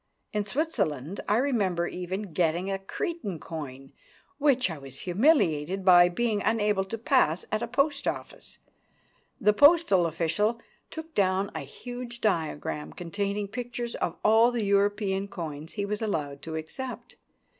[0.33, 3.91] In Switzerland I remember even getting a Cretan coin,
[4.39, 8.57] which I was humiliated by being unable to pass at a post office.
[9.39, 10.59] The postal official
[10.89, 16.41] took down a huge diagram containing pictures of all the European coins he was allowed
[16.41, 17.17] to accept.